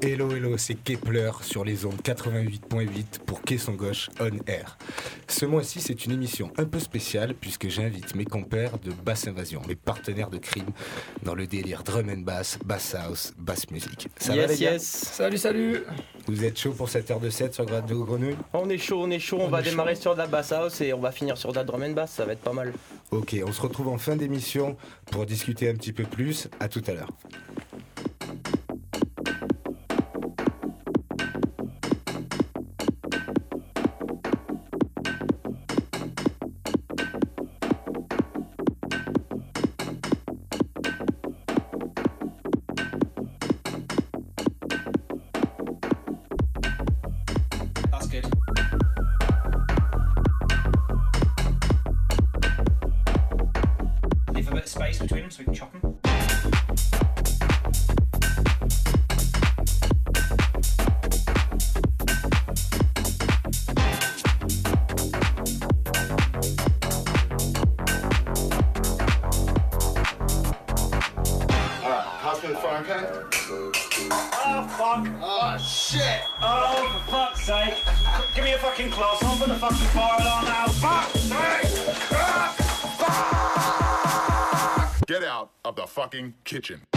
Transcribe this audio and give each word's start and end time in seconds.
Hello, 0.00 0.30
hello, 0.30 0.56
c'est 0.56 0.76
Kepler 0.76 1.32
sur 1.42 1.64
les 1.64 1.84
ondes 1.84 2.00
88.8 2.04 3.18
pour 3.26 3.42
Caisson 3.42 3.72
Gauche 3.72 4.10
On 4.20 4.30
Air. 4.46 4.78
Ce 5.26 5.44
mois-ci, 5.44 5.80
c'est 5.80 6.04
une 6.04 6.12
émission 6.12 6.52
un 6.56 6.66
peu 6.66 6.78
spéciale 6.78 7.34
puisque 7.34 7.68
j'invite 7.68 8.14
mes 8.14 8.24
compères 8.24 8.78
de 8.78 8.92
Basse 8.92 9.26
Invasion, 9.26 9.60
mes 9.66 9.74
partenaires 9.74 10.30
de 10.30 10.38
crime 10.38 10.68
dans 11.24 11.34
le 11.34 11.48
délire 11.48 11.82
drum 11.82 12.08
and 12.10 12.20
bass, 12.20 12.60
bass 12.64 12.94
house, 12.94 13.32
bass 13.38 13.68
music. 13.72 14.08
Ça 14.18 14.36
va 14.36 14.46
les 14.46 14.56
gars 14.56 14.72
yes. 14.72 14.84
Salut, 14.84 15.38
salut 15.38 15.82
Vous 16.28 16.44
êtes 16.44 16.60
chaud 16.60 16.72
pour 16.72 16.88
cette 16.88 17.10
heure 17.10 17.20
de 17.20 17.28
7 17.28 17.54
sur 17.54 17.66
de 17.66 17.94
Grenouille? 17.94 18.36
On 18.52 18.68
est 18.70 18.78
chaud, 18.78 19.02
on 19.02 19.10
est 19.10 19.18
chaud, 19.18 19.38
on, 19.40 19.48
va 19.48 19.62
démarrer 19.62 19.96
sur 19.96 20.12
de 20.12 20.18
la 20.18 20.28
bass 20.28 20.52
house 20.52 20.80
et 20.80 20.92
on 20.92 21.00
va 21.00 21.10
finir 21.10 21.36
sur 21.36 21.50
de 21.50 21.56
la 21.56 21.64
drum 21.64 21.82
and 21.82 21.92
bass, 21.94 22.12
ça 22.12 22.24
va 22.24 22.34
être 22.34 22.42
pas 22.42 22.52
mal. 22.52 22.72
Ok, 23.10 23.34
on 23.44 23.50
se 23.50 23.60
retrouve 23.60 23.88
en 23.88 23.98
fin 23.98 24.14
d'émission 24.14 24.76
pour 25.10 25.26
discuter 25.26 25.68
un 25.68 25.74
petit 25.74 25.92
peu 25.92 26.04
plus. 26.04 26.46
À 26.60 26.68
tout 26.68 26.82
à 26.86 26.92
l'heure. 26.92 27.08
Kitchen. 86.48 86.87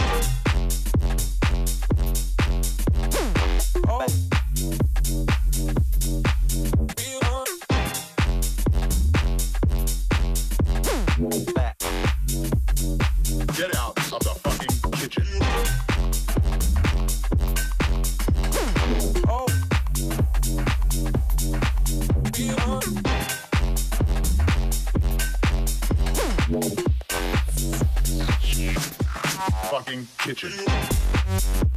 kitchen. 30.22 31.71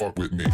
Fuck 0.00 0.18
with 0.18 0.32
me. 0.32 0.46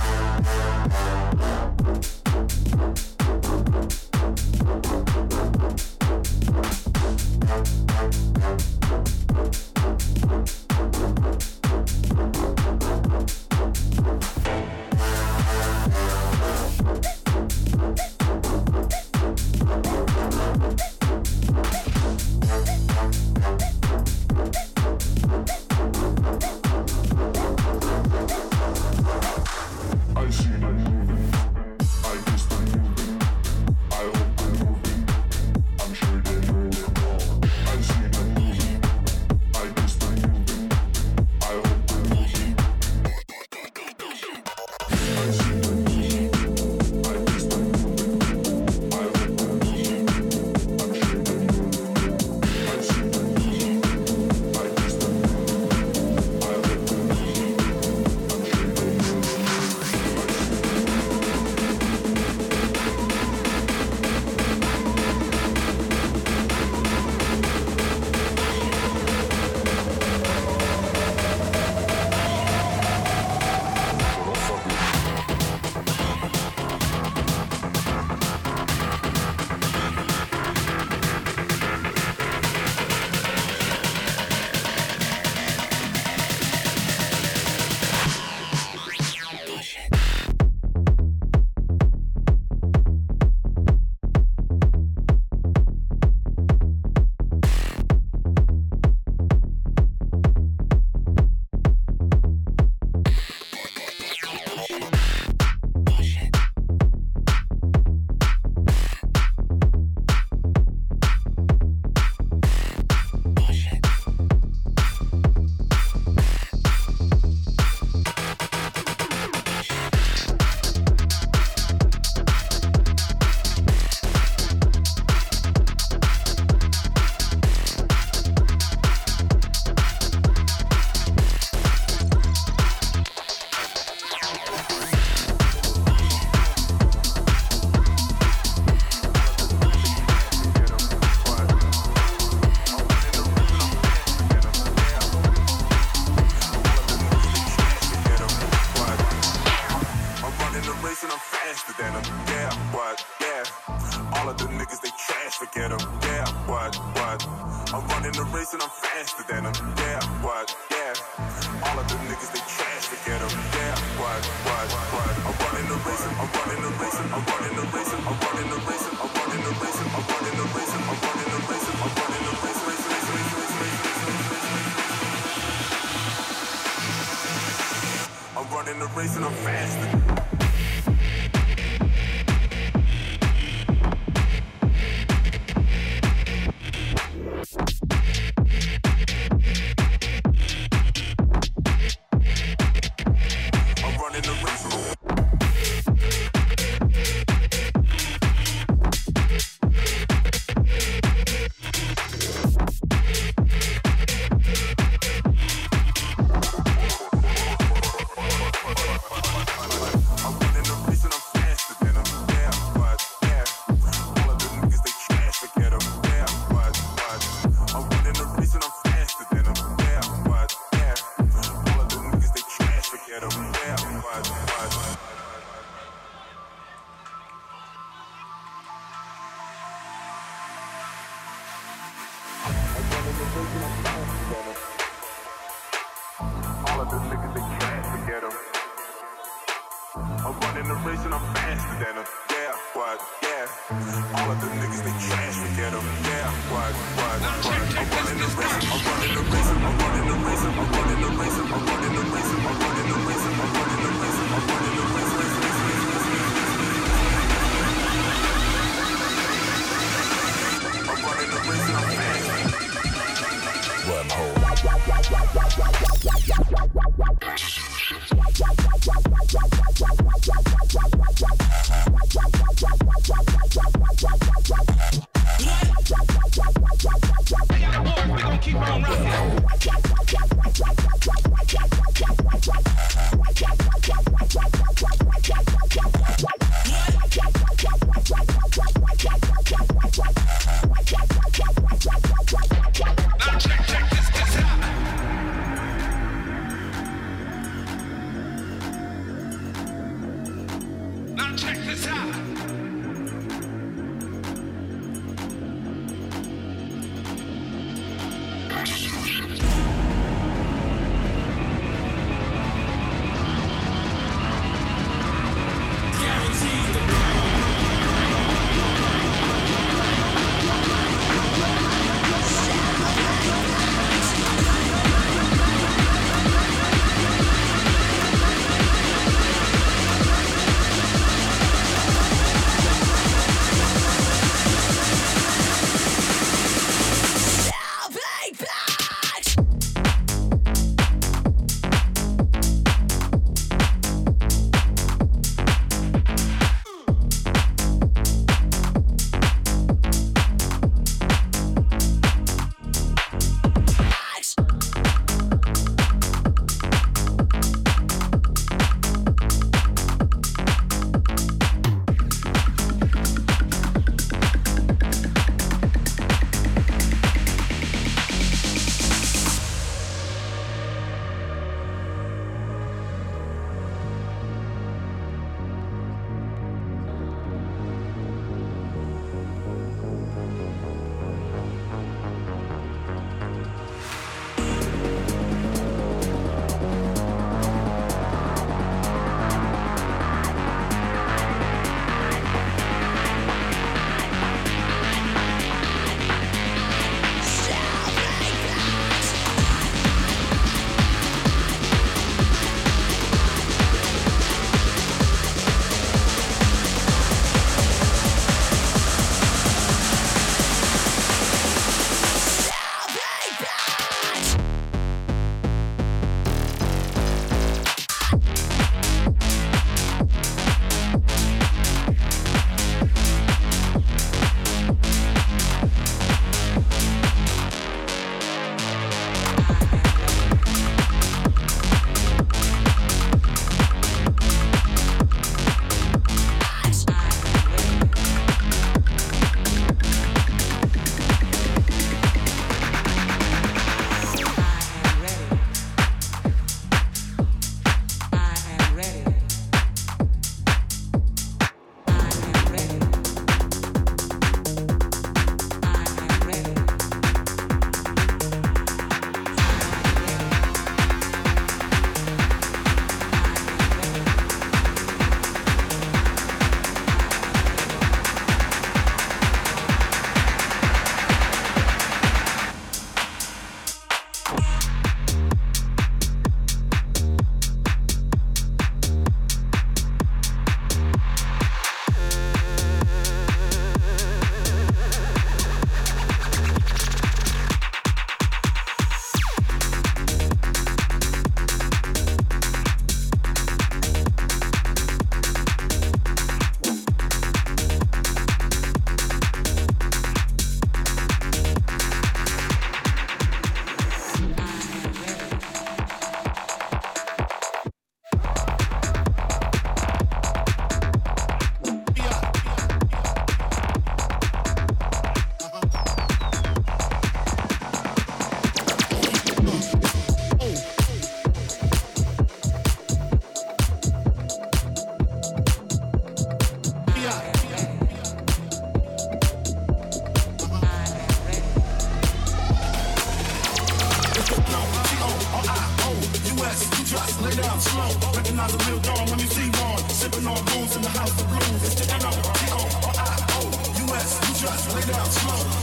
lay. 544.77 544.83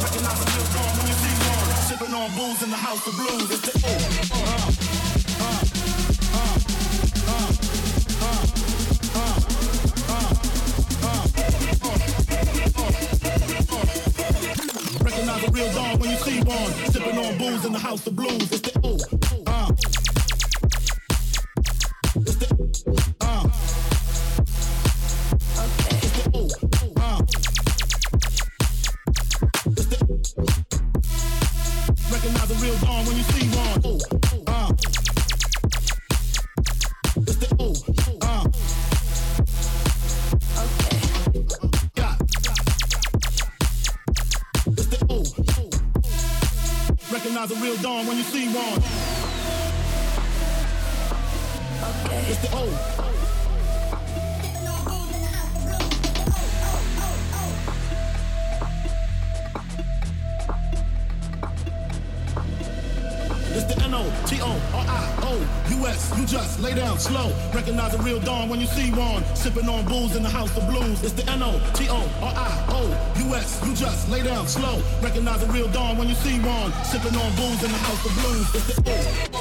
Recognize 0.02 0.42
a 0.42 0.46
when 0.98 1.08
you 1.08 1.14
see 1.14 1.36
one. 1.46 1.68
Sipping 1.88 2.14
on 2.14 2.30
booze 2.36 2.64
in 2.64 2.70
the 2.72 2.78
house 2.78 3.08
of 3.08 3.14
blues. 3.14 3.52
It's 3.52 3.62
the 3.62 3.74
Recognize 15.04 15.44
a 15.44 15.52
real 15.52 15.72
dog 15.74 16.00
when 16.00 16.10
you 16.10 16.18
see 16.18 16.40
one. 16.42 16.72
Sipping 16.92 17.18
on 17.18 17.38
booze 17.38 17.66
in 17.66 17.74
the 17.74 17.80
house 17.80 18.08
of 18.08 18.16
blues. 18.16 18.52
It's 18.52 18.62
the 18.62 18.73
Sipping 69.44 69.68
on 69.68 69.84
booze 69.84 70.16
in 70.16 70.24
the 70.24 70.30
house 70.30 70.56
of 70.56 70.70
blues. 70.70 71.04
It's 71.04 71.12
the 71.12 71.30
N-O-T-O-R-I-O-U-S. 71.30 71.68
You 73.68 73.76
just 73.76 74.10
lay 74.10 74.24
down 74.24 74.48
slow. 74.48 74.82
Recognize 75.02 75.44
a 75.44 75.48
real 75.48 75.68
dawn 75.68 75.98
when 75.98 76.08
you 76.08 76.16
see 76.16 76.40
one. 76.40 76.72
Sipping 76.86 77.14
on 77.14 77.36
booze 77.36 77.62
in 77.62 77.70
the 77.70 77.78
house 77.78 78.06
of 78.06 78.14
blues. 78.24 78.56
It's 78.56 78.68
the 78.68 79.33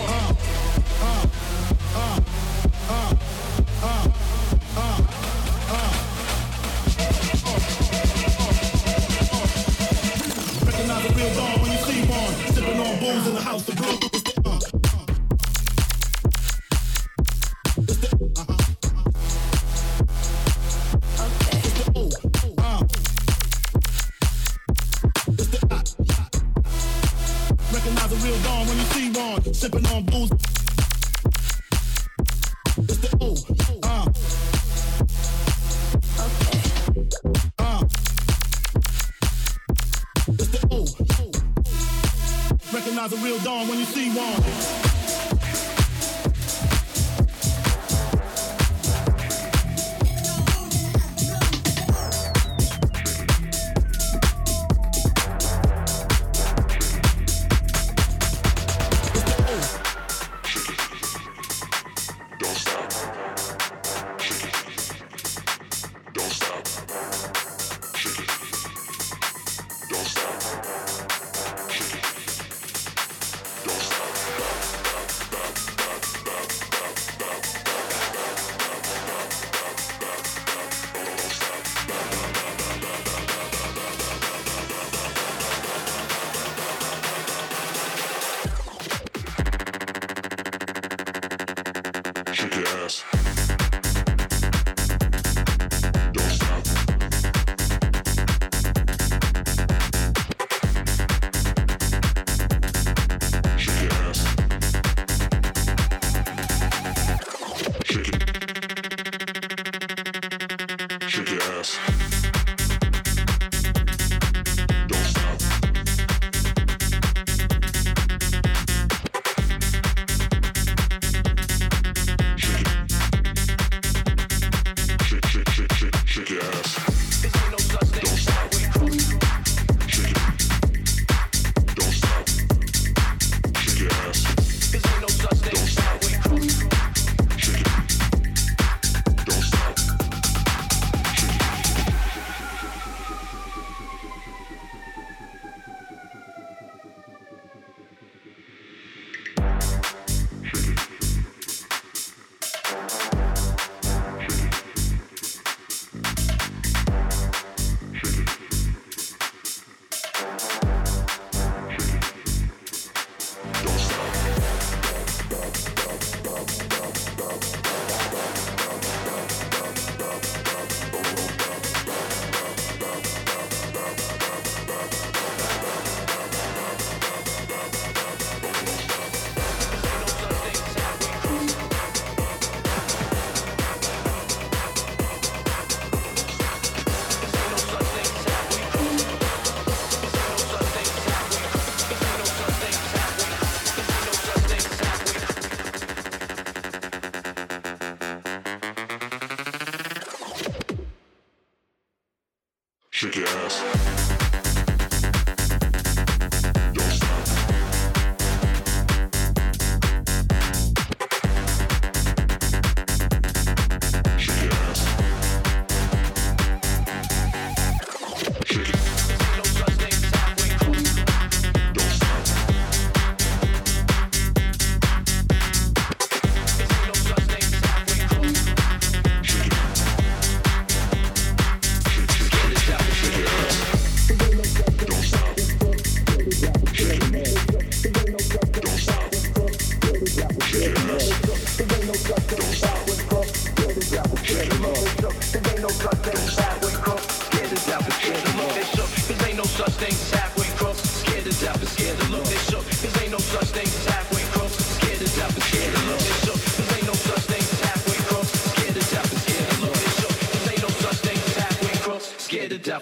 the 43.13 43.19
real 43.19 43.39
dawn 43.41 43.69
when 43.69 43.79
you 43.79 43.85
see 43.85 44.11
one. 44.17 44.92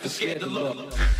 never 0.02 0.08
scared 0.08 0.40
to 0.40 0.46
look. 0.46 1.19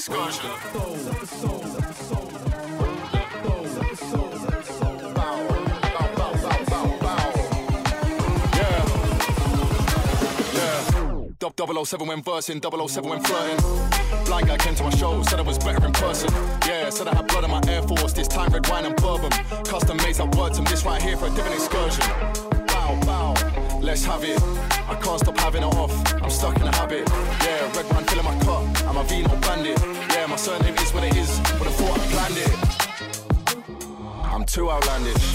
Here 0.00 0.16
for 0.16 0.46
a 0.46 0.50
different 0.50 0.64
excursion. 0.64 0.90
Dub 11.38 11.86
007 11.86 12.06
when 12.06 12.22
versing, 12.22 12.60
007 12.62 13.10
when 13.10 13.20
flirting. 13.20 13.56
Blind 14.24 14.46
guy 14.46 14.56
came 14.58 14.74
to 14.74 14.84
my 14.84 14.90
show, 14.90 15.22
said 15.22 15.38
I 15.38 15.42
was 15.42 15.58
better 15.58 15.84
in 15.84 15.92
person. 15.92 16.30
Yeah, 16.66 16.90
said 16.90 17.08
I 17.08 17.14
had 17.14 17.26
blood 17.28 17.44
in 17.44 17.50
my 17.50 17.60
Air 17.68 17.82
Force, 17.82 18.12
this 18.12 18.28
time 18.28 18.50
red 18.52 18.68
wine 18.68 18.84
and 18.84 18.96
bourbon. 18.96 19.30
Custom 19.64 19.96
made 19.98 20.16
some 20.16 20.30
words 20.32 20.58
and 20.58 20.66
this 20.66 20.84
right 20.84 21.00
here 21.02 21.16
for 21.16 21.26
a 21.26 21.30
different 21.30 21.54
excursion. 21.56 22.04
Bow, 22.66 23.00
bow, 23.04 23.34
let's 23.80 24.04
have 24.04 24.22
it. 24.24 24.40
I 24.88 24.94
can't 25.02 25.20
stop 25.20 25.29
having 25.50 25.68
it 25.68 25.74
off, 25.74 26.22
I'm 26.22 26.30
stuck 26.30 26.56
in 26.56 26.62
a 26.62 26.74
habit. 26.76 27.08
Yeah, 27.42 27.66
red 27.74 27.86
wine 27.90 28.04
filling 28.04 28.24
my 28.24 28.38
cup, 28.44 28.62
I'm 28.86 28.96
a 28.96 29.02
Vino 29.04 29.34
bandit. 29.40 29.80
Yeah, 30.14 30.26
my 30.26 30.36
surname 30.36 30.76
is 30.76 30.94
what 30.94 31.02
it 31.02 31.16
is, 31.16 31.40
but 31.58 31.66
I 31.66 31.72
thought 31.72 31.98
I 31.98 32.06
planned 32.14 32.38
it. 32.38 32.54
I'm 34.22 34.44
too 34.44 34.70
outlandish. 34.70 35.26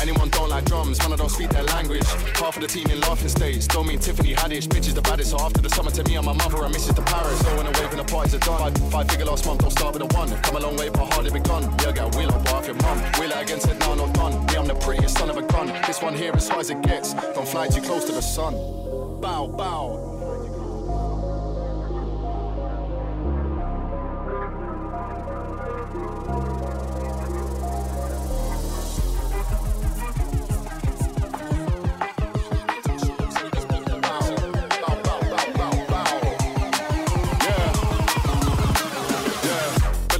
Anyone 0.00 0.28
don't 0.28 0.50
like 0.50 0.66
drums, 0.66 0.98
man, 1.00 1.14
I 1.14 1.16
don't 1.16 1.30
speak 1.30 1.50
their 1.50 1.64
language. 1.64 2.06
Half 2.38 2.56
of 2.56 2.62
the 2.62 2.68
team 2.68 2.86
in 2.92 3.00
laughing 3.00 3.28
states, 3.28 3.66
don't 3.66 3.88
mean 3.88 3.98
Tiffany 3.98 4.34
Haddish. 4.34 4.68
Bitch 4.68 4.86
is 4.86 4.94
the 4.94 5.02
baddest, 5.02 5.30
so 5.30 5.40
after 5.40 5.60
the 5.60 5.70
summer 5.70 5.90
to 5.90 6.04
me, 6.04 6.14
I'm 6.14 6.26
my 6.26 6.32
mother 6.34 6.62
and 6.62 6.72
Mrs. 6.72 6.94
to 6.94 7.02
Paris. 7.02 7.40
So 7.40 7.56
when 7.56 7.66
I 7.66 7.80
wave 7.80 7.90
and 7.90 7.98
the 7.98 8.04
parties 8.04 8.34
are 8.34 8.38
done, 8.38 8.58
five, 8.60 8.92
five 8.92 9.10
figure 9.10 9.24
last 9.24 9.46
month, 9.46 9.62
don't 9.62 9.72
start 9.72 9.94
with 9.94 10.02
a 10.02 10.16
one. 10.16 10.30
Come 10.42 10.56
a 10.56 10.60
long 10.60 10.76
way, 10.76 10.90
but 10.90 11.12
hardly 11.12 11.32
begun. 11.32 11.64
Yeah, 11.82 11.90
get 11.90 12.14
a 12.14 12.16
wheel 12.16 12.30
up 12.30 12.52
off 12.54 12.66
your 12.66 12.76
mum. 12.76 12.98
Wheel 13.18 13.32
it 13.32 13.42
again, 13.42 13.58
said, 13.58 13.80
no, 13.80 13.94
not 13.96 14.14
done. 14.14 14.32
Yeah, 14.52 14.60
I'm 14.60 14.68
the 14.68 14.76
prettiest 14.76 15.18
son 15.18 15.28
of 15.28 15.36
a 15.36 15.42
gun. 15.42 15.66
This 15.88 16.00
one 16.00 16.14
here, 16.14 16.30
as 16.36 16.48
high 16.48 16.60
as 16.60 16.70
it 16.70 16.80
gets, 16.82 17.14
don't 17.34 17.48
fly 17.48 17.66
too 17.66 17.80
close 17.80 18.04
to 18.04 18.12
the 18.12 18.22
sun. 18.22 18.85
Bow, 19.20 19.46
bow. 19.46 20.02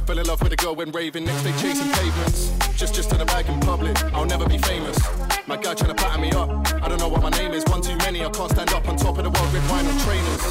Fell- 0.05 0.19
in 0.19 0.25
love 0.25 0.41
with 0.41 0.51
a 0.51 0.55
girl 0.55 0.73
when 0.73 0.91
raving, 0.91 1.25
next 1.25 1.43
day 1.43 1.51
chasing 1.61 1.91
pavements. 1.91 2.51
Just 2.75 2.95
just 2.95 3.09
to 3.11 3.17
the 3.17 3.25
bag 3.25 3.47
in 3.47 3.59
public, 3.59 4.01
I'll 4.13 4.25
never 4.25 4.47
be 4.47 4.57
famous. 4.57 5.16
Trying 5.75 5.95
to 5.95 6.19
me 6.19 6.31
up. 6.31 6.49
I 6.81 6.87
don't 6.87 6.97
know 6.97 7.09
what 7.09 7.21
my 7.21 7.29
name 7.31 7.51
is, 7.51 7.61
one 7.65 7.81
too 7.81 7.97
many, 7.97 8.23
I 8.23 8.29
can't 8.29 8.49
stand 8.49 8.71
up 8.71 8.87
on 8.87 8.95
top 8.95 9.17
of 9.17 9.25
the 9.25 9.29
world, 9.29 9.53
red 9.53 9.69
wine 9.69 9.83
trainers. 9.99 10.41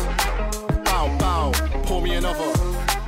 Bow, 0.84 1.08
bow, 1.18 1.52
pour 1.84 2.02
me 2.02 2.16
another. 2.16 2.52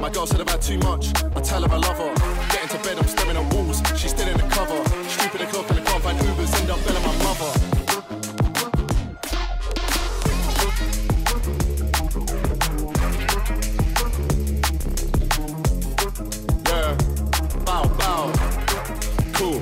My 0.00 0.08
girl 0.08 0.26
said 0.26 0.40
I've 0.40 0.48
had 0.48 0.62
too 0.62 0.78
much, 0.78 1.12
I 1.36 1.40
tell 1.42 1.62
her 1.62 1.70
I 1.70 1.76
love 1.76 1.98
her. 1.98 2.14
Get 2.48 2.62
into 2.62 2.78
bed, 2.82 2.98
I'm 2.98 3.06
staring 3.06 3.36
at 3.36 3.52
walls, 3.52 3.82
she's 3.94 4.12
still 4.12 4.26
in 4.26 4.38
the 4.38 4.48
cover. 4.48 4.82
Stupid 5.06 5.42
o'clock 5.42 5.68
and 5.68 5.80
I 5.80 5.82
can't 5.82 6.02
find 6.02 6.18
Ubers, 6.18 6.58
end 6.58 6.70
up 6.70 6.82
belling 6.86 7.02
my 7.04 7.14
mother. 7.22 7.52
Yeah, 16.68 16.96
bow, 17.66 17.84
bow. 17.98 18.32
Cool. 19.34 19.60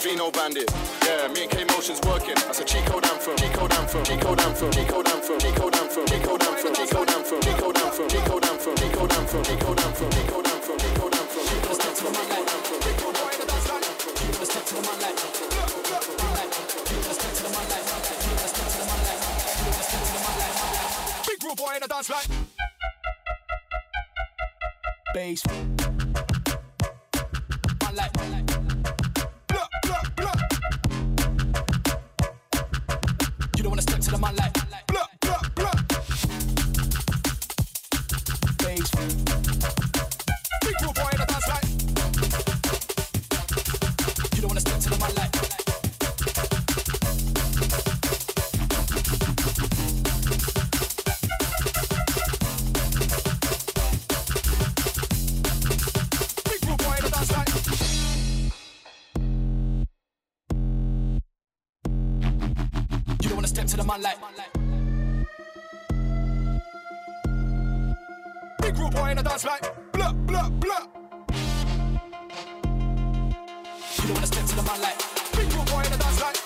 Vino 0.00 0.30
bandit. 0.30 0.70
Yeah, 1.04 1.28
me 1.28 1.42
and 1.42 1.50
K 1.50 1.64
Motion's 1.64 2.00
working. 2.02 2.34
That's 2.34 2.60
a 2.60 2.64
cheat 2.64 2.84
code 2.86 3.04
anthem. 3.06 3.36
Cheat 3.36 3.52
code 3.52 3.72
anthem. 3.72 4.04
Cheat 4.04 4.20
code 4.20 4.40
anthem. 4.40 4.70
Cheat 4.70 4.88
code 4.88 5.08
anthem. 5.08 5.38
Cheat 5.40 5.54
code 5.56 5.76
anthem. 5.76 6.04
Cheat 6.06 6.22
code 6.22 6.42
anthem. 6.42 6.74
Cheat 6.74 6.92
code 6.92 7.10
anthem. 7.10 7.40
Cheat 7.42 7.56
code 7.56 7.76
anthem. 7.76 8.08
Cheat 8.08 8.24
code 8.24 8.44
anthem. 8.44 8.74
Cheat 8.76 8.92
code 8.92 9.12
anthem. 9.12 9.44
Cheat 9.44 9.60
code 9.60 9.82
anthem. 9.82 10.10
Cheat 10.12 10.28
code 10.30 10.50
anthem. 10.50 10.80
Cheat. 10.80 11.02
us 14.42 14.58
dance 14.58 14.70
to 14.70 14.82
my 14.82 14.96
life. 14.98 15.18
Let's 17.06 17.18
dance 17.18 17.38
to 17.38 17.48
my 17.48 17.64
life. 17.64 17.88
Let's 18.36 18.52
dance 18.52 18.76
to 18.76 18.84
my 18.84 18.94
life. 18.94 19.20
Let's 19.66 19.92
dance 19.92 20.12
to 20.12 20.18
my 20.18 20.32
life. 20.38 21.26
Big 21.26 21.44
rude 21.44 21.56
boy 21.56 21.76
in 21.76 21.82
a 21.82 21.88
dance 21.88 22.10
like. 22.10 22.28
Bass. 25.14 25.71
Big 68.72 68.80
group 68.80 68.94
boy 68.94 69.10
in 69.10 69.16
the 69.18 69.22
dance 69.22 69.44
like 69.44 69.92
blah 69.92 70.12
blah 70.12 70.48
blah. 70.48 70.86
You 73.98 74.08
don't 74.08 74.14
wanna 74.14 74.26
step 74.26 74.46
to 74.46 74.56
the 74.56 74.62
man 74.62 74.80
like 74.80 74.96
big 75.36 75.50
group 75.50 75.66
boy 75.68 75.82
in 75.84 75.92
the 75.92 75.98
dance 75.98 76.20
like 76.22 76.36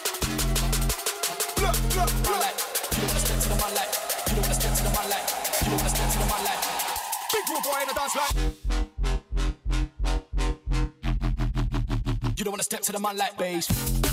blah 1.54 1.72
blah 1.94 2.06
blah. 2.24 2.38
Like. 2.38 2.58
You 2.90 2.98
don't 2.98 3.06
wanna 3.06 3.20
step 3.20 3.38
to 3.38 3.48
the 3.48 3.54
man 3.54 3.74
like 3.78 3.90
you 4.26 4.34
don't 4.34 4.42
wanna 4.42 4.54
step 4.54 4.74
to 4.74 4.82
the 4.82 4.90
man 4.90 5.06
like 5.08 5.26
you 5.62 5.70
don't 5.70 5.78
wanna 5.78 5.90
step 5.94 6.10
to 6.10 6.18
the 6.18 6.26
man 6.26 6.42
like 6.42 6.62
big 7.30 7.44
group 7.46 7.62
boy 7.62 7.78
in 7.80 7.86
the 7.86 7.94
dance 7.94 8.16
like. 8.16 8.34
You 12.36 12.42
don't 12.44 12.52
wanna 12.52 12.62
step 12.64 12.80
to 12.80 12.92
the 12.92 12.98
man 12.98 13.16
like 13.16 13.38
bass. 13.38 14.05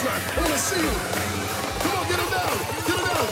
baseline. 0.00 0.22
I 0.36 0.40
want 0.40 0.52
to 0.52 0.58
see 0.58 0.80
you. 0.80 0.90
Come 1.80 1.96
on, 1.98 2.04
get 2.08 2.18
him 2.20 2.30
down. 2.30 2.56
Get 2.86 2.98
him 2.98 3.06
down. 3.06 3.26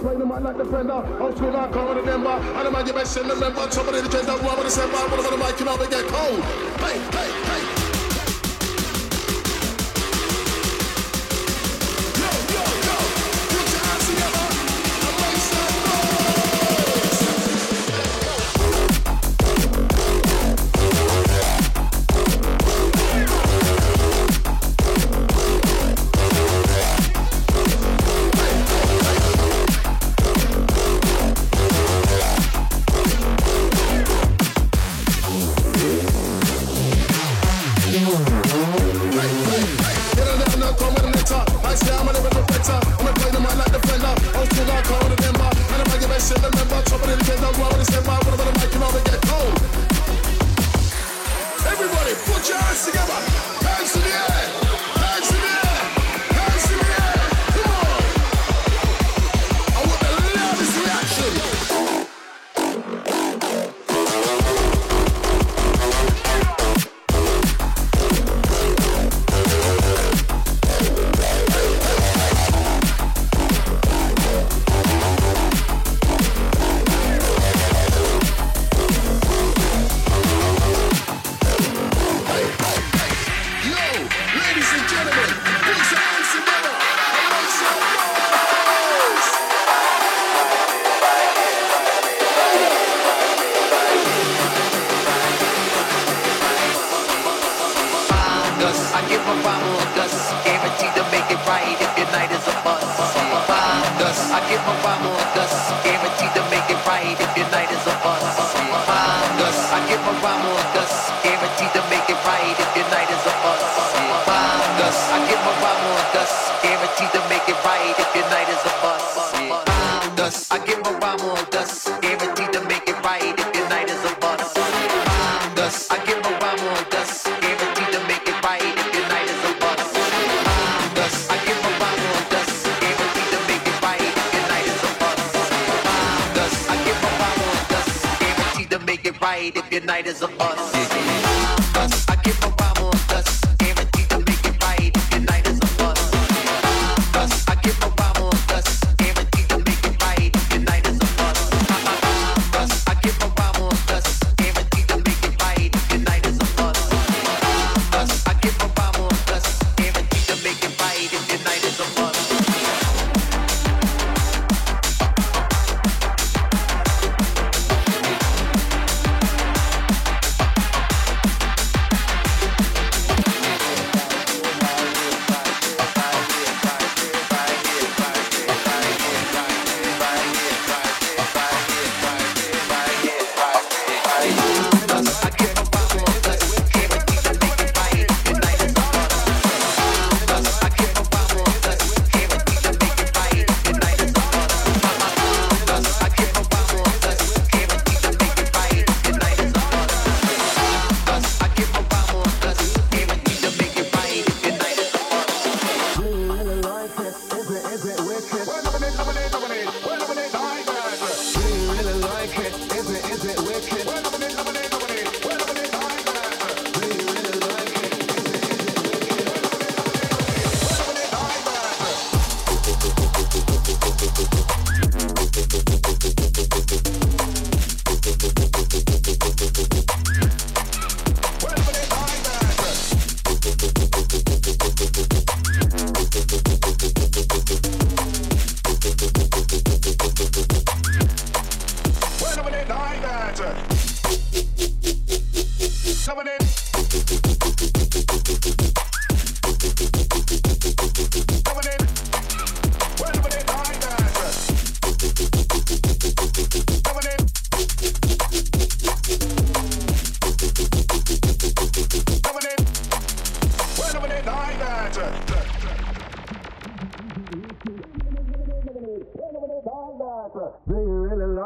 Playing 0.00 0.28
my 0.28 0.38
like 0.38 0.56
defender, 0.56 1.20
old 1.20 1.36
school 1.36 1.54
I 1.54 1.68
call 1.68 1.92
it 1.92 1.98
a 1.98 2.02
member. 2.02 2.30
I 2.30 2.62
don't 2.62 2.72
mind 2.72 2.88
you 2.88 2.94
best 2.94 3.18
in 3.18 3.28
the 3.28 3.36
member. 3.36 3.70
Somebody 3.70 4.00
to 4.00 4.08
the 4.08 4.22
that 4.22 4.42
one 4.42 4.56
with 4.56 4.68
a 4.68 4.70
set 4.70 4.90
by 4.90 5.04
one 5.14 5.18
of 5.18 5.30
the 5.30 5.36
mic, 5.36 5.58
you 5.60 5.66
know, 5.66 5.76
we 5.76 5.88
get 5.88 6.06
cold. 6.06 6.69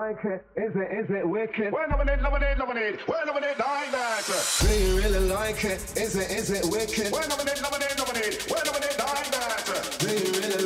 like 0.08 0.24
it? 0.26 0.44
Is 0.56 0.76
it, 0.76 0.92
is 0.92 1.10
it 1.10 1.26
wicked? 1.26 1.72
We're 1.72 1.86
nominated, 1.86 2.22
nominated, 2.22 2.58
nominated. 2.58 3.00
We're 3.08 3.24
nominated 3.24 3.58
like 3.58 3.90
that. 3.92 4.58
Do 4.60 4.74
you 4.74 4.96
really 4.98 5.28
like 5.30 5.64
it? 5.64 5.80
Is 5.96 6.16
it, 6.16 6.30
is 6.30 6.50
it 6.50 6.64
wicked? 6.70 7.10
We're 7.10 7.26
nominated, 7.26 7.62
nominated, 7.62 7.96
nominated. 7.96 8.44
We're 8.50 8.64
nominated 8.64 8.98
like 8.98 9.30
that. 9.30 9.96
Do 10.00 10.08
you 10.08 10.32
really 10.40 10.63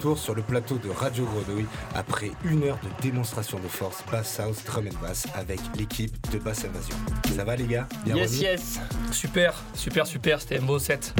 retour 0.00 0.18
sur 0.18 0.34
le 0.34 0.40
plateau 0.40 0.78
de 0.78 0.88
Radio 0.88 1.26
Grenouille 1.26 1.66
après 1.94 2.30
une 2.44 2.62
heure 2.64 2.78
de 2.82 3.02
démonstration 3.02 3.58
de 3.58 3.68
force 3.68 4.02
Bass 4.10 4.40
House 4.40 4.64
Drum 4.64 4.86
and 4.86 5.06
Bass 5.06 5.26
avec 5.34 5.60
l'équipe 5.76 6.14
de 6.32 6.38
Bass 6.38 6.64
Invasion. 6.64 6.96
Ça 7.36 7.44
va 7.44 7.54
les 7.54 7.66
gars? 7.66 7.86
Bien 8.06 8.16
Yes, 8.16 8.30
remis 8.30 8.40
yes. 8.40 8.80
Super, 9.12 9.62
super, 9.74 10.06
super, 10.06 10.40
c'était 10.40 10.58
un 10.58 10.62
beau 10.62 10.78
set. 10.78 11.14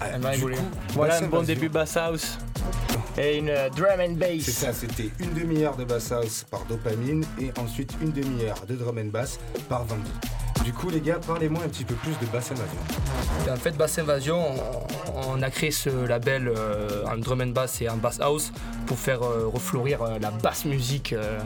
Ah, 0.00 0.18
du 0.34 0.40
coup, 0.44 0.50
Voilà 0.94 1.18
un 1.18 1.26
bon 1.26 1.42
début 1.42 1.68
Bass 1.68 1.94
House. 1.98 2.38
Et 3.18 3.36
une 3.36 3.50
euh, 3.50 3.68
drum 3.68 4.00
and 4.00 4.14
bass. 4.14 4.40
C'est 4.44 4.52
ça, 4.52 4.72
c'était 4.72 5.10
une 5.18 5.34
demi-heure 5.34 5.76
de 5.76 5.84
bass 5.84 6.10
house 6.10 6.46
par 6.50 6.64
dopamine 6.64 7.26
et 7.38 7.52
ensuite 7.60 7.94
une 8.00 8.12
demi-heure 8.12 8.64
de 8.66 8.76
drum 8.76 8.96
and 8.96 9.10
bass 9.10 9.38
par 9.68 9.84
Vandy. 9.84 10.10
Du 10.64 10.72
coup, 10.72 10.90
les 10.90 11.00
gars, 11.00 11.18
parlez-moi 11.26 11.62
un 11.64 11.68
petit 11.68 11.84
peu 11.84 11.94
plus 11.94 12.12
de 12.20 12.26
Bass 12.26 12.52
Invasion. 12.52 12.78
Et 13.46 13.50
en 13.50 13.56
fait, 13.56 13.76
Bass 13.76 13.98
Invasion, 13.98 14.40
on, 15.16 15.32
on 15.32 15.42
a 15.42 15.50
créé 15.50 15.70
ce 15.70 15.90
label 15.90 16.48
euh, 16.48 17.04
en 17.06 17.16
drum 17.16 17.40
and 17.40 17.48
bass 17.48 17.80
et 17.82 17.88
en 17.88 17.96
bass 17.96 18.20
house 18.20 18.52
pour 18.86 18.98
faire 18.98 19.22
euh, 19.22 19.46
refleurir 19.52 20.02
euh, 20.02 20.18
la 20.20 20.30
basse 20.30 20.64
musique 20.64 21.12
euh, 21.12 21.40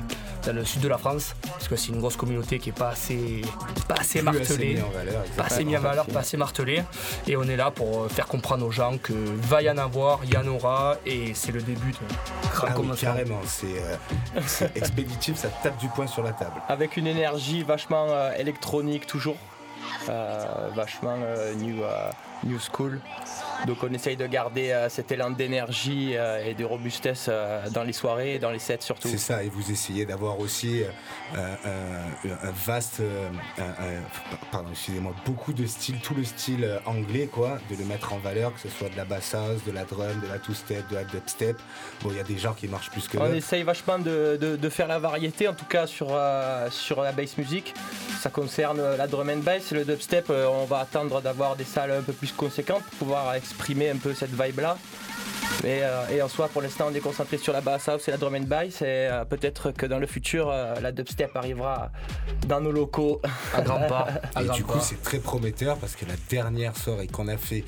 dans 0.46 0.52
le 0.52 0.64
sud 0.64 0.80
de 0.80 0.88
la 0.88 0.96
France, 0.98 1.34
parce 1.42 1.66
que 1.66 1.76
c'est 1.76 1.88
une 1.88 1.98
grosse 1.98 2.16
communauté 2.16 2.58
qui 2.58 2.68
est 2.68 2.78
pas 2.78 2.90
assez, 2.90 3.42
pas 3.88 3.96
assez 3.98 4.22
martelée, 4.22 4.74
mis 4.74 4.80
en 4.80 4.90
valeur, 4.90 5.24
pas 5.36 5.44
assez 5.44 5.64
mis 5.64 5.76
en 5.76 5.80
valeur, 5.80 6.06
pas 6.06 6.20
assez 6.20 6.36
martelée. 6.36 6.82
Et 7.26 7.36
on 7.36 7.42
est 7.44 7.56
là 7.56 7.70
pour 7.70 8.02
euh, 8.04 8.08
faire 8.08 8.26
comprendre 8.26 8.64
aux 8.64 8.70
gens 8.70 8.96
que 8.98 9.12
va 9.12 9.62
y 9.62 9.70
en 9.70 9.76
avoir, 9.78 10.20
il 10.24 10.32
y 10.32 10.36
en 10.36 10.46
aura, 10.46 10.96
et 11.04 11.34
c'est 11.34 11.52
le 11.52 11.60
début 11.60 11.90
de 11.90 11.96
grand 12.52 12.68
Ah 12.70 12.74
oui, 12.78 12.88
carrément, 12.98 13.40
c'est 13.44 13.66
euh, 13.66 14.68
expéditif, 14.76 15.36
ça 15.36 15.48
tape 15.48 15.78
du 15.78 15.88
poing 15.88 16.06
sur 16.06 16.22
la 16.22 16.32
table. 16.32 16.62
Avec 16.68 16.96
une 16.96 17.08
énergie 17.08 17.64
vachement 17.64 18.06
euh, 18.08 18.32
électronique 18.38 19.05
toujours. 19.06 19.36
Euh, 20.08 20.70
vachement 20.74 21.16
euh, 21.20 21.54
new, 21.54 21.82
euh, 21.82 22.10
new 22.44 22.58
school. 22.58 23.00
Donc 23.66 23.78
on 23.82 23.92
essaye 23.92 24.16
de 24.16 24.26
garder 24.26 24.70
euh, 24.70 24.88
cet 24.88 25.10
élan 25.12 25.30
d'énergie 25.30 26.16
euh, 26.16 26.44
et 26.44 26.54
de 26.54 26.64
robustesse 26.64 27.26
euh, 27.28 27.68
dans 27.70 27.82
les 27.84 27.92
soirées 27.92 28.34
et 28.34 28.38
dans 28.38 28.50
les 28.50 28.58
sets 28.58 28.78
surtout. 28.80 29.08
C'est 29.08 29.18
ça, 29.18 29.42
et 29.42 29.48
vous 29.48 29.70
essayez 29.70 30.04
d'avoir 30.06 30.38
aussi 30.38 30.82
un, 31.34 32.50
vaste, 32.66 33.00
un- 33.58 33.62
un- 33.62 34.02
pardon, 34.52 34.68
excusez-moi, 34.72 35.14
beaucoup 35.24 35.52
de 35.52 35.66
styles, 35.66 35.98
tout 36.00 36.14
le 36.14 36.24
style 36.24 36.80
anglais, 36.86 37.26
quoi, 37.32 37.58
de 37.70 37.76
le 37.76 37.84
mettre 37.84 38.12
en 38.12 38.18
valeur, 38.18 38.54
que 38.54 38.60
ce 38.60 38.68
soit 38.68 38.88
de 38.88 38.96
la 38.96 39.04
bass 39.04 39.34
house, 39.34 39.64
de 39.66 39.72
la 39.72 39.84
drum, 39.84 40.20
de 40.20 40.28
la 40.28 40.38
two-step, 40.38 40.88
de 40.88 40.94
la 40.96 41.04
dubstep. 41.04 41.56
Bon, 42.02 42.10
il 42.10 42.16
y 42.16 42.20
a 42.20 42.24
des 42.24 42.38
genres 42.38 42.56
qui 42.56 42.68
marchent 42.68 42.90
plus 42.90 43.08
que 43.08 43.18
On 43.18 43.32
essaye 43.32 43.62
vachement 43.62 43.98
de, 43.98 44.38
de- 44.40 44.56
de 44.56 44.68
faire 44.68 44.88
la 44.88 44.98
variété, 44.98 45.48
en 45.48 45.54
tout 45.54 45.64
cas 45.66 45.86
sur, 45.86 46.08
sur 46.70 47.02
la 47.02 47.12
bass 47.12 47.36
music. 47.38 47.74
Ça 48.20 48.30
concerne 48.30 48.96
la 48.96 49.06
drum 49.06 49.28
and 49.30 49.38
bass 49.38 49.70
le 49.72 49.84
dubstep. 49.84 50.30
on 50.30 50.64
va 50.64 50.78
attendre 50.80 51.20
d'avoir 51.20 51.56
des 51.56 51.64
salles 51.64 51.90
un 51.92 52.02
peu 52.02 52.12
plus 52.12 52.32
conséquentes 52.32 52.82
pour 52.84 52.98
pouvoir 53.06 53.34
exprimer 53.46 53.90
un 53.90 53.96
peu 53.96 54.14
cette 54.14 54.30
vibe-là. 54.30 54.76
Et, 55.64 55.82
euh, 55.82 56.08
et 56.10 56.22
en 56.22 56.28
soi, 56.28 56.48
pour 56.48 56.62
l'instant, 56.62 56.86
on 56.90 56.94
est 56.94 57.00
concentré 57.00 57.38
sur 57.38 57.52
la 57.52 57.60
bass 57.60 57.88
house 57.88 58.06
et 58.08 58.10
la 58.10 58.16
drum 58.16 58.34
and 58.34 58.46
bass. 58.46 58.82
Et 58.82 58.84
euh, 58.84 59.24
peut-être 59.24 59.70
que 59.70 59.86
dans 59.86 59.98
le 59.98 60.06
futur, 60.06 60.48
euh, 60.50 60.74
la 60.80 60.92
dubstep 60.92 61.34
arrivera 61.34 61.90
dans 62.46 62.60
nos 62.60 62.72
locaux. 62.72 63.20
À 63.54 63.62
grands 63.62 63.86
pas. 63.86 64.08
à 64.34 64.42
Et 64.42 64.48
du 64.50 64.64
coup, 64.64 64.78
c'est 64.80 65.02
très 65.02 65.18
prometteur 65.18 65.78
parce 65.78 65.96
que 65.96 66.04
la 66.04 66.14
dernière 66.28 66.76
soirée 66.76 67.06
qu'on 67.06 67.28
a 67.28 67.36
fait 67.36 67.64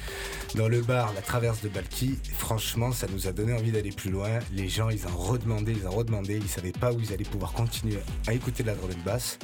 dans 0.54 0.68
le 0.68 0.80
bar, 0.80 1.12
la 1.14 1.22
traverse 1.22 1.62
de 1.62 1.68
Balki, 1.68 2.18
franchement, 2.36 2.92
ça 2.92 3.06
nous 3.12 3.26
a 3.26 3.32
donné 3.32 3.52
envie 3.52 3.72
d'aller 3.72 3.92
plus 3.92 4.10
loin. 4.10 4.38
Les 4.52 4.68
gens, 4.68 4.90
ils 4.90 5.06
en 5.06 5.16
redemandaient, 5.16 5.72
ils 5.72 5.86
en 5.86 5.90
redemandaient, 5.90 6.36
ils 6.36 6.48
savaient 6.48 6.72
pas 6.72 6.92
où 6.92 7.00
ils 7.00 7.12
allaient 7.12 7.24
pouvoir 7.24 7.52
continuer 7.52 7.98
à 8.26 8.34
écouter 8.34 8.62
de 8.62 8.68
la 8.68 8.74
drum 8.74 8.90
and 8.90 9.04
bass. 9.04 9.38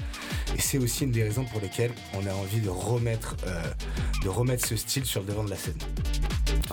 Et 0.57 0.61
c'est 0.61 0.78
aussi 0.78 1.05
une 1.05 1.12
des 1.12 1.22
raisons 1.22 1.45
pour 1.45 1.61
lesquelles 1.61 1.92
on 2.14 2.26
a 2.26 2.32
envie 2.34 2.61
de 2.61 2.70
remettre, 2.70 3.36
euh, 3.47 3.62
de 4.22 4.28
remettre 4.28 4.66
ce 4.66 4.76
style 4.76 5.05
sur 5.05 5.20
le 5.20 5.26
devant 5.26 5.45
de 5.45 5.51
la 5.51 5.57
scène. 5.57 5.78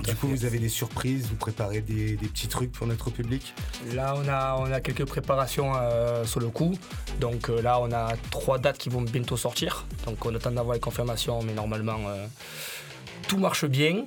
Du 0.03 0.15
coup, 0.15 0.27
vous 0.27 0.45
avez 0.45 0.59
des 0.59 0.69
surprises, 0.69 1.27
vous 1.27 1.35
préparez 1.35 1.60
des, 1.69 2.17
petits 2.17 2.47
trucs 2.47 2.71
pour 2.71 2.87
notre 2.87 3.09
public 3.09 3.53
Là, 3.93 4.15
on 4.17 4.27
a, 4.27 4.55
on 4.59 4.71
a 4.71 4.79
quelques 4.79 5.05
préparations 5.05 5.73
euh, 5.75 6.25
sur 6.25 6.39
le 6.39 6.49
coup. 6.49 6.77
Donc 7.19 7.49
euh, 7.49 7.61
là, 7.61 7.79
on 7.81 7.91
a 7.91 8.13
trois 8.29 8.57
dates 8.57 8.77
qui 8.77 8.89
vont 8.89 9.01
bientôt 9.01 9.37
sortir. 9.37 9.85
Donc 10.05 10.25
on 10.25 10.33
attend 10.35 10.51
d'avoir 10.51 10.73
les 10.73 10.79
confirmations, 10.79 11.41
mais 11.43 11.53
normalement, 11.53 11.99
euh, 12.07 12.25
tout 13.27 13.37
marche 13.37 13.65
bien. 13.65 14.05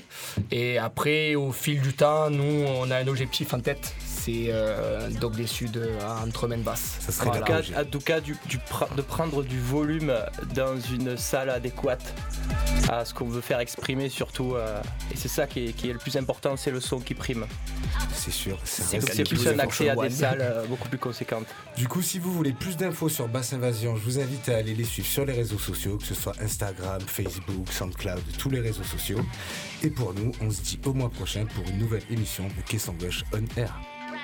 Et 0.50 0.78
après, 0.78 1.34
au 1.34 1.52
fil 1.52 1.80
du 1.80 1.92
temps, 1.92 2.30
nous, 2.30 2.64
on 2.66 2.90
a 2.90 2.98
un 2.98 3.06
objectif 3.06 3.54
en 3.54 3.60
tête. 3.60 3.94
C'est 4.24 4.46
euh, 4.48 5.10
Dog 5.20 5.34
des 5.36 5.46
Sud 5.46 5.76
euh, 5.76 6.00
en 6.22 6.26
drum 6.28 6.52
and 6.52 6.58
bass. 6.58 6.96
Ça 7.00 7.12
serait 7.12 7.28
En 7.28 7.32
la 7.32 7.38
tout 7.40 7.44
cas, 7.44 7.52
projet. 7.54 7.76
en 7.76 7.84
tout 7.84 7.98
cas, 8.00 8.20
du- 8.20 8.36
du 8.48 8.56
pr- 8.58 8.94
de 8.96 9.02
prendre 9.02 9.42
du 9.42 9.60
volume 9.60 10.14
dans 10.54 10.80
une 10.80 11.16
salle 11.18 11.50
adéquate 11.50 12.02
à 12.88 13.04
ce 13.04 13.12
qu'on 13.12 13.26
veut 13.28 13.42
faire 13.42 13.60
exprimer 13.60 14.08
surtout. 14.08 14.54
euh, 14.54 14.80
et 15.12 15.16
c'est 15.16 15.28
ça 15.28 15.46
qui 15.46 15.66
est, 15.66 15.72
qui 15.74 15.90
est 15.90 15.92
le 15.92 15.98
plus 15.98 16.16
important, 16.16 16.56
c'est 16.56 16.70
le 16.70 16.80
son 16.80 17.00
qui 17.00 17.12
prime. 17.14 17.44
C'est 18.14 18.30
sûr. 18.30 18.58
c'est 18.64 19.28
plus 19.28 19.46
un 19.48 19.58
accès 19.58 19.90
à 19.90 19.96
des 19.96 20.08
salles 20.10 20.38
euh, 20.40 20.64
beaucoup 20.66 20.88
plus 20.88 20.98
conséquentes. 20.98 21.46
Du 21.76 21.86
coup, 21.88 22.00
si 22.00 22.18
vous 22.18 22.32
voulez 22.32 22.52
plus 22.52 22.76
d'infos 22.78 23.10
sur 23.10 23.28
Basse 23.28 23.52
Invasion, 23.52 23.94
je 23.96 24.02
vous 24.04 24.18
invite 24.18 24.48
à 24.48 24.56
aller 24.56 24.74
les 24.74 24.84
suivre 24.84 25.08
sur 25.08 25.26
les 25.26 25.34
réseaux 25.34 25.58
sociaux, 25.58 25.98
que 25.98 26.04
ce 26.04 26.14
soit 26.14 26.32
Instagram, 26.40 27.00
Facebook, 27.06 27.70
Soundcloud, 27.70 28.22
tous 28.38 28.48
les 28.48 28.60
réseaux 28.60 28.84
sociaux. 28.84 29.20
Et 29.82 29.90
pour 29.90 30.14
nous, 30.14 30.32
on 30.40 30.50
se 30.50 30.62
dit 30.62 30.80
au 30.86 30.94
mois 30.94 31.10
prochain 31.10 31.44
pour 31.54 31.68
une 31.68 31.78
nouvelle 31.78 32.04
émission 32.10 32.44
de 32.44 32.62
Caisson 32.66 32.94
Gauche 32.98 33.22
On 33.34 33.60
Air? 33.60 33.74